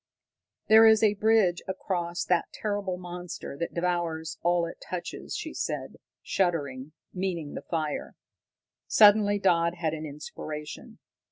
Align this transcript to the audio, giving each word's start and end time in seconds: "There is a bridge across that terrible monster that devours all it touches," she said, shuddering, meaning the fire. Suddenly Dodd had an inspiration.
"There 0.67 0.87
is 0.87 1.03
a 1.03 1.13
bridge 1.13 1.61
across 1.67 2.23
that 2.25 2.51
terrible 2.51 2.97
monster 2.97 3.55
that 3.59 3.75
devours 3.75 4.39
all 4.41 4.65
it 4.65 4.81
touches," 4.83 5.35
she 5.35 5.53
said, 5.53 5.97
shuddering, 6.23 6.93
meaning 7.13 7.53
the 7.53 7.61
fire. 7.61 8.15
Suddenly 8.87 9.37
Dodd 9.37 9.75
had 9.75 9.93
an 9.93 10.07
inspiration. 10.07 10.97